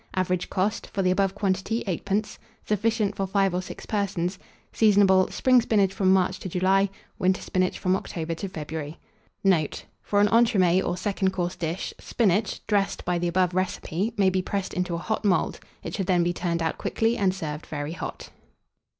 [0.15, 2.39] Average cost for the above quantity, 8d.
[2.65, 4.39] Sufficient for 5 or 6 persons.
[4.73, 5.27] Seasonable.
[5.31, 6.89] Spring spinach from March to July;
[7.19, 8.97] winter spinach from October to February.
[9.43, 9.85] Note.
[10.01, 14.41] For an entremets or second course dish, spinach, dressed by the above recipe may be
[14.41, 17.91] pressed into a hot mould; it should then be turned out quickly, and served very
[17.93, 18.31] hot.